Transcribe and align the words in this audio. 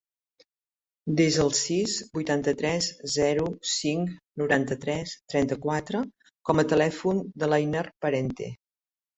Desa 1.19 1.41
el 1.43 1.51
sis, 1.57 1.97
vuitanta-tres, 2.17 2.87
zero, 3.17 3.45
cinc, 3.73 4.15
noranta-tres, 4.43 5.15
trenta-quatre 5.35 6.03
com 6.51 6.63
a 6.65 6.67
telèfon 6.75 7.25
de 7.45 7.53
l'Einar 7.53 7.87
Parente. 8.07 8.51